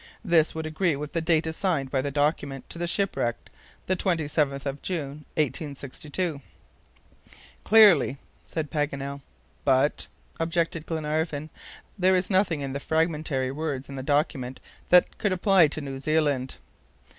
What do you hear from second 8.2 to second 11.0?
said Paganel. "But," objected